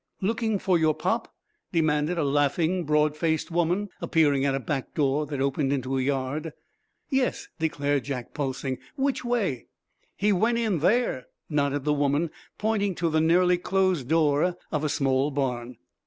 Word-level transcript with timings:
"Looking 0.19 0.57
for 0.57 0.79
your 0.79 0.95
pop?" 0.95 1.31
demanded 1.71 2.17
a 2.17 2.23
laughing, 2.23 2.85
broad 2.85 3.15
faced 3.15 3.51
woman, 3.51 3.89
appearing 4.01 4.45
at 4.45 4.55
a 4.55 4.59
back 4.59 4.95
door 4.95 5.27
that 5.27 5.39
opened 5.39 5.71
into 5.71 5.89
the 5.95 6.01
yard. 6.01 6.53
"Yes," 7.11 7.49
declared 7.59 8.05
Jack, 8.05 8.33
pulsing. 8.33 8.79
"Which 8.95 9.23
way" 9.23 9.67
"He 10.17 10.33
went 10.33 10.57
in 10.57 10.79
there," 10.79 11.27
nodded 11.51 11.83
the 11.83 11.93
woman, 11.93 12.31
pointing 12.57 12.95
to 12.95 13.11
the 13.11 13.21
nearly 13.21 13.59
closed 13.59 14.07
door 14.07 14.55
of 14.71 14.83
a 14.83 14.89
small 14.89 15.29
barn. 15.29 15.77